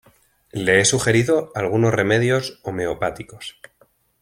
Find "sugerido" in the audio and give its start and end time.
0.85-1.51